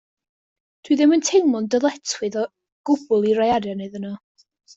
Dw 0.87 0.93
i 0.95 0.95
ddim 1.01 1.13
yn 1.17 1.21
teimlo 1.29 1.61
dyletswydd 1.75 2.39
o 2.45 2.47
gwbl 2.91 3.29
i 3.33 3.37
roi 3.41 3.53
arian 3.59 3.87
iddyn 3.89 4.07
nhw. 4.11 4.19